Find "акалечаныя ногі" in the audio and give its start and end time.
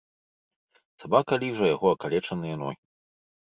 1.99-2.83